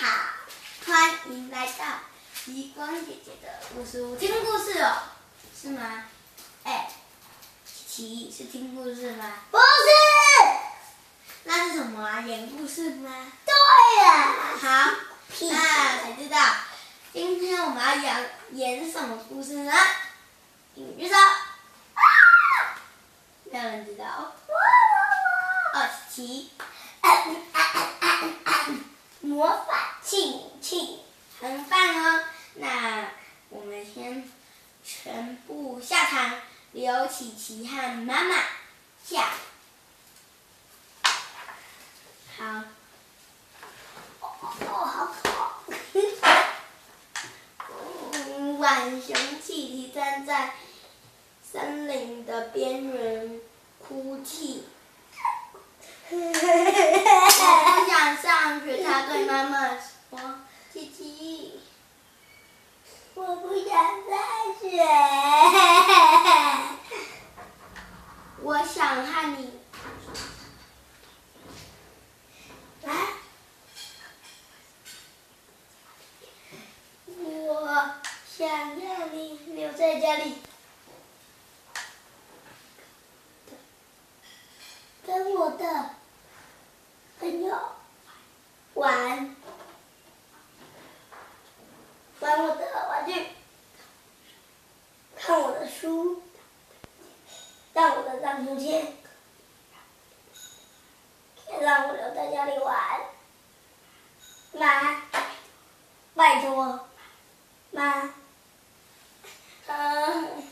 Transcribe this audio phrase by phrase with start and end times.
[0.00, 0.06] 好，
[0.86, 1.84] 欢迎来到
[2.44, 4.94] 极光姐姐的故事屋听故事哦，
[5.60, 6.04] 是吗？
[6.62, 6.88] 哎，
[7.66, 9.24] 琪琪是听故事吗？
[9.50, 9.64] 不是，
[11.42, 12.20] 那是什么啊？
[12.20, 13.10] 演故事吗？
[13.44, 13.52] 对
[14.04, 14.36] 呀。
[14.60, 14.90] 好，
[15.40, 16.38] 那才知道。
[17.12, 19.72] 今天我们要演演什么故事呢？
[20.76, 21.16] 请举手。
[23.50, 24.04] 没有人知道。
[25.74, 26.52] 哦，琪。
[29.28, 31.00] 魔法亲亲，
[31.38, 32.24] 很棒哦。
[32.54, 33.10] 那
[33.50, 34.26] 我们先
[34.82, 36.40] 全部下场，
[36.72, 38.36] 刘琪琪和妈妈
[39.04, 39.32] 下。
[42.38, 42.62] 好。
[44.20, 44.28] 哦，
[44.86, 45.30] 好痛。
[48.24, 50.54] 嗯，浣熊琪琪站在
[51.52, 53.38] 森林的边缘
[53.78, 54.64] 哭泣。
[57.98, 60.38] 我不想上学，他对妈妈说
[60.72, 61.58] ：“琪琪，
[63.14, 64.16] 我不想上
[64.60, 64.86] 学。
[68.40, 69.58] 我想和你。
[72.84, 72.94] 来，
[77.16, 77.90] 我
[78.30, 80.36] 想让你留在家里，
[85.04, 85.90] 跟我的
[87.18, 87.58] 朋友
[88.74, 89.34] 玩，
[92.20, 92.38] 玩
[93.08, 93.26] 我的玩具，
[95.16, 96.22] 看我的书，
[97.72, 98.92] 让我的荡秋千，
[101.60, 103.00] 让我留在家里玩。
[104.52, 105.02] 妈，
[106.14, 106.86] 拜托，
[107.70, 108.12] 妈。
[109.66, 110.42] 嗯，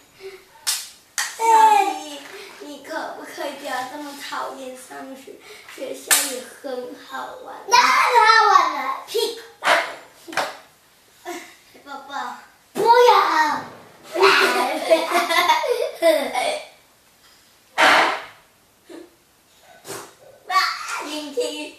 [1.39, 2.21] 哎小弟，
[2.61, 5.35] 你可不可以不要这么讨厌上学？
[5.75, 7.57] 学校也很好玩。
[7.67, 7.85] 那好
[8.49, 11.31] 玩了，屁股大，
[11.85, 12.39] 宝宝，
[12.73, 13.63] 不要，
[21.37, 21.75] 听，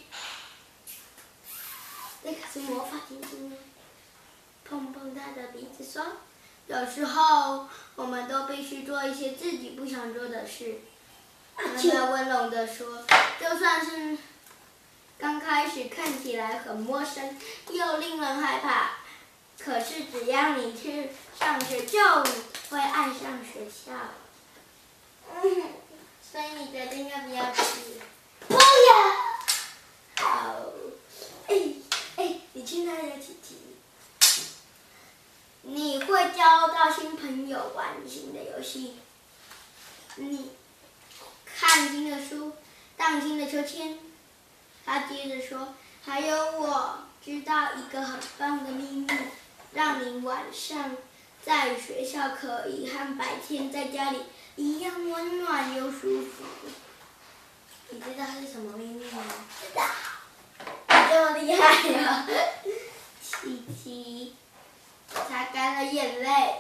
[2.22, 3.58] 那可是魔法婷婷啊！
[4.64, 6.06] 碰碰他的鼻子说
[6.68, 10.82] ：“有时候我们都必须做一些自己不想做的事。”
[11.58, 13.04] 妈妈温柔地说
[13.42, 14.16] ：“就算是
[15.18, 17.36] 刚开始看起来很陌生
[17.72, 18.92] 又令人害怕，
[19.58, 22.00] 可是只要你去上学，就
[22.70, 23.94] 会爱上学校。”，
[26.22, 27.62] 所以你决定要不要去？
[28.48, 28.60] 不要，
[30.20, 30.56] 好，
[31.48, 31.56] 哎
[32.16, 33.56] 哎，你去哪里，琪琪？
[35.62, 38.96] 你会交到新朋友，玩新的游戏。
[40.16, 40.52] 你
[41.46, 42.54] 看新的书，
[42.96, 44.00] 荡新的秋千。
[44.86, 49.08] 他接着说：“还有，我知道一个很棒的秘密，
[49.74, 50.96] 让你晚上
[51.46, 54.24] 在学校可以和白天在家里
[54.56, 56.44] 一样温暖又舒服。
[57.90, 59.24] 你知道是什么秘密吗？”
[59.62, 59.84] 知道，
[61.08, 62.28] 你这么厉害呀、
[63.22, 64.36] 琪琪，
[65.10, 66.56] 擦干了眼泪，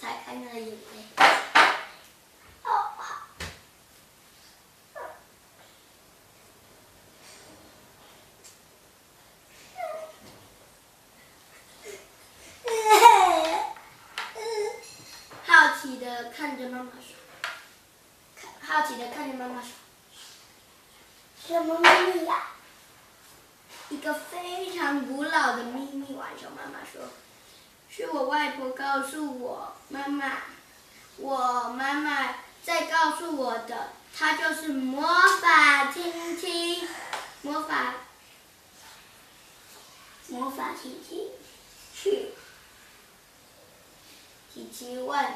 [0.00, 0.76] 擦干了眼泪。
[2.64, 3.28] 哦，好，
[15.46, 17.14] 好奇的看着妈妈说，
[18.34, 19.70] 看好奇的看着妈妈说，
[21.46, 22.48] 什么秘密呀？
[23.92, 26.14] 一个非常古老的秘密。
[26.14, 27.02] 玩笑妈妈说，
[27.90, 30.38] 是我外婆告诉我妈妈，
[31.18, 35.02] 我妈妈在告诉我的，它就是魔
[35.42, 36.88] 法亲亲，
[37.42, 37.94] 魔法
[40.28, 41.28] 魔法亲亲，
[41.94, 42.30] 去。
[44.54, 45.34] 琪琪问：“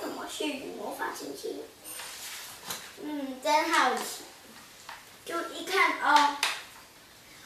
[0.00, 0.44] 怎么是
[0.76, 1.62] 魔法亲亲？”
[3.02, 4.24] 嗯，真好奇。
[5.24, 6.36] 就一看哦，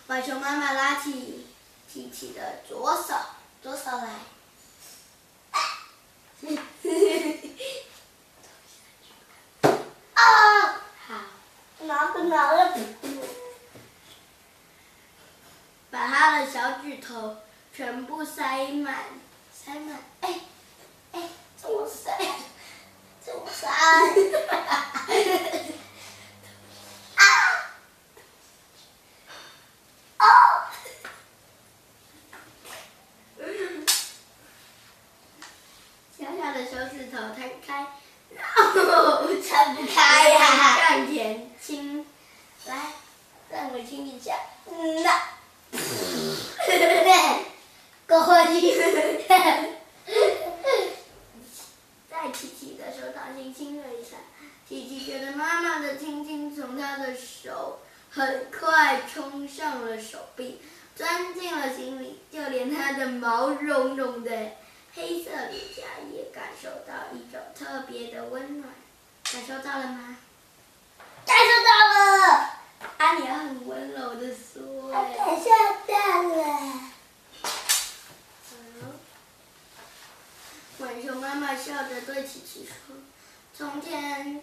[0.06, 1.46] 把熊妈妈拉起
[1.92, 3.14] 琪琪的左手，
[3.60, 4.08] 左手来。
[5.50, 5.58] 啊，
[11.06, 11.14] 好，
[11.80, 12.78] 拿个拿个，
[15.90, 17.38] 把他的小指头
[17.74, 19.04] 全部塞满，
[19.52, 19.98] 塞满。
[20.20, 20.40] 哎，
[21.12, 22.16] 哎，怎么塞？
[23.24, 23.66] 怎么塞？
[27.16, 27.24] 啊！
[30.18, 30.24] 哦，
[36.18, 37.86] 小小的手指头摊开，
[43.76, 44.32] 然后撑不开呀、向前倾，来，再个亲一下，
[44.66, 45.10] 嗯呐，
[48.08, 48.50] 过去。
[52.10, 54.16] 在琪琪的手掌心亲了一下，
[54.68, 57.80] 琪琪觉得妈妈的亲亲从她的手
[58.10, 60.60] 很快冲上了手臂，
[60.96, 64.30] 钻进了心里，就连她的毛茸茸的
[64.94, 65.82] 黑色脸颊
[66.12, 68.72] 也感受到一种特别的温暖。
[69.30, 70.16] 感受到了吗？
[71.26, 71.68] 感受到
[72.38, 72.55] 了。
[72.98, 75.50] 阿尼很温柔的说：“感受
[75.86, 76.80] 到了。”
[80.78, 82.96] 浣熊妈妈笑着对琪琪说
[83.56, 84.42] ：“从前，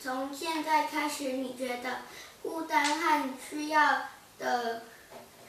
[0.00, 2.02] 从现在开始，你觉得
[2.42, 4.82] 孤单和需要的、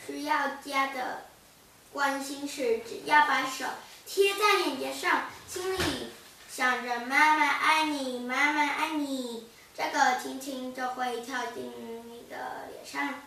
[0.06, 1.26] 需要家的
[1.94, 3.66] 关心时，只要把手
[4.06, 6.12] 贴在脸颊上，心里
[6.50, 11.72] 想着‘妈妈爱你，妈妈爱你’，这个轻轻就会跳进
[12.08, 12.36] 你的
[12.72, 13.22] 脸上，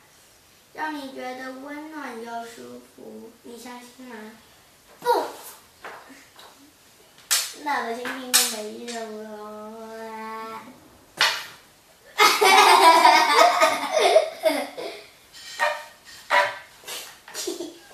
[0.74, 3.30] 让你觉得温暖又舒服。
[3.44, 4.32] 你相信吗？”
[4.98, 5.26] 不，
[7.62, 10.60] 那的亲亲就没用了。
[12.16, 12.40] 哈哈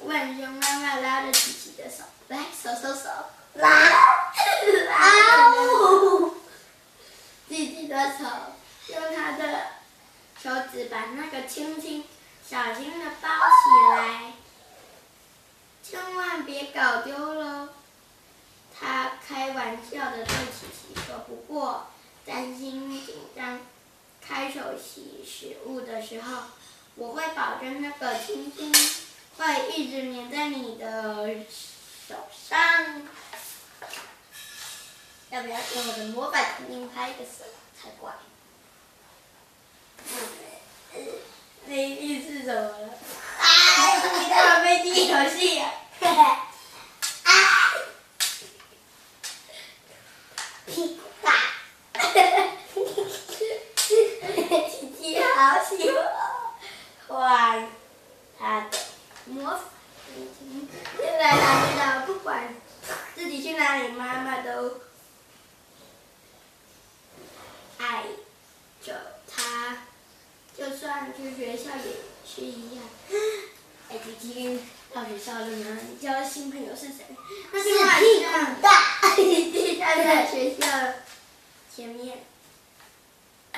[0.06, 3.10] 浣熊妈妈拉着琪琪的手，来，手手手，
[3.54, 3.68] 拉，
[4.88, 6.32] 拉哦！
[7.48, 8.24] 琪琪的手
[8.88, 9.66] 用他的
[10.42, 12.04] 手指把那个亲亲
[12.48, 13.60] 小心的包起
[13.90, 14.32] 来。
[15.82, 17.69] 千万别搞丢了，
[18.76, 21.19] 他开玩笑的对琪琪说。
[21.28, 21.87] 不过
[22.25, 23.60] 担心紧张，
[24.20, 26.43] 开手洗食物的时候，
[26.96, 28.75] 我会保证那个亲亲
[29.37, 31.44] 会一直粘在你的
[32.08, 33.02] 手上。
[35.31, 37.44] 要不要用我的魔法亲亲拍个手
[37.81, 38.12] 才怪？
[41.66, 42.90] 那意思怎么了？
[44.12, 45.60] 你干嘛飞机游戏？
[46.00, 46.22] 嘿嘿，
[47.24, 47.32] 啊！
[50.66, 51.32] 屁股大，
[54.68, 55.90] 琪琪好喜
[57.08, 57.68] 欢
[58.38, 58.66] 他
[59.26, 59.60] 魔。
[60.98, 62.54] 现在他知道，不管
[63.14, 64.80] 自己去哪里，妈妈都
[67.78, 68.04] 爱
[68.84, 69.78] 着他。
[70.56, 71.92] 就算去学校也
[72.26, 72.82] 是一样。
[74.06, 74.60] 已经
[74.92, 75.78] 到学校了呢？
[75.90, 76.28] 你交的？
[76.28, 76.74] 新朋友。
[76.74, 77.04] 是谁？
[77.52, 77.64] 那是
[78.00, 79.14] 屁股大。
[79.14, 80.66] 琪琪站在学校
[81.74, 82.24] 前面，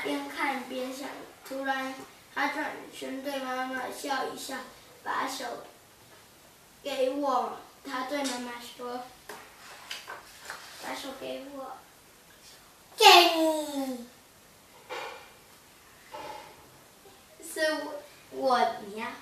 [0.03, 1.09] 边看边想。
[1.49, 1.95] 突然，
[2.35, 4.57] 他转身对妈妈笑一笑，
[5.03, 5.45] 把手
[6.83, 7.59] 给我。
[7.85, 9.03] 他对妈妈说
[10.85, 11.79] ：“把手给我。”
[12.97, 13.05] 给
[13.37, 14.07] 你。
[17.43, 17.61] 是
[18.31, 19.13] 我你呀，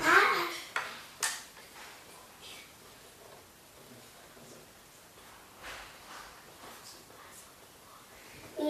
[0.00, 0.10] 啊！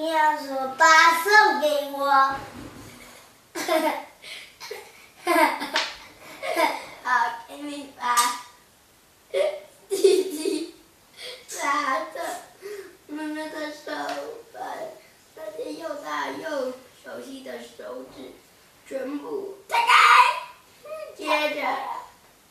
[0.00, 1.29] 你要说把手
[1.61, 2.38] 给我，哈
[3.52, 4.00] 哈哈
[5.26, 5.69] 哈哈
[6.56, 6.58] 哈！
[7.05, 8.17] 好，给你把
[9.91, 10.75] 弟弟
[11.62, 12.44] 拿着
[13.08, 13.93] 妈妈的手，
[14.55, 14.61] 把
[15.37, 16.73] 那些又大又。
[17.05, 18.33] 熟悉的手指
[18.88, 19.85] 全部推开，
[21.14, 21.61] 接着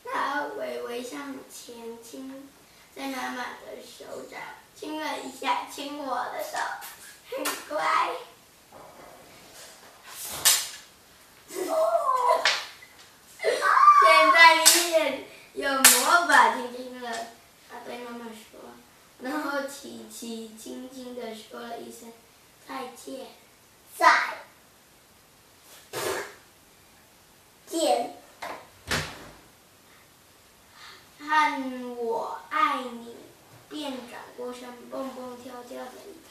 [0.04, 2.48] 他微微向前倾，
[2.94, 4.40] 在妈妈的手掌
[4.76, 6.58] 亲了一下，亲我的手，
[7.30, 8.10] 很乖。
[14.02, 17.08] 现在你也有魔法亲亲了，
[17.70, 18.58] 他对妈妈说，
[19.20, 22.12] 然后琪琪轻轻的说了一声
[22.66, 23.28] 再见。
[23.98, 24.06] 再
[27.66, 28.16] 见，
[31.18, 33.16] 和我爱你，
[33.68, 36.30] 便转过身，蹦蹦跳跳的离开。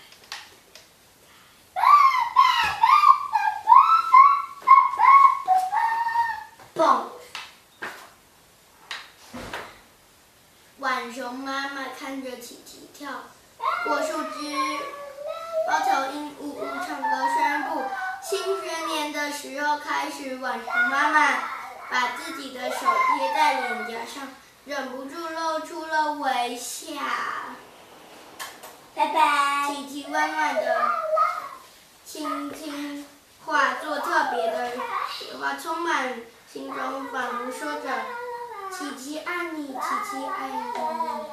[6.73, 7.11] 蹦！
[10.99, 13.09] 浣熊妈妈看着琪琪跳
[13.85, 14.53] 过树枝。
[15.65, 17.85] 猫头鹰呜呜唱歌，宣布
[18.21, 20.35] 新学年的时候开始。
[20.35, 21.37] 浣熊妈妈
[21.89, 24.27] 把自己的手贴在脸颊上，
[24.65, 26.91] 忍不住露出了微笑。
[28.93, 29.73] 拜拜。
[29.73, 30.81] 琪琪温暖的
[32.03, 33.05] 轻轻
[33.45, 34.71] 画作特别的
[35.09, 36.15] 雪花，充满
[36.51, 37.89] 心中，仿佛说着
[38.71, 41.29] ：“琪琪爱你，琪琪爱你。”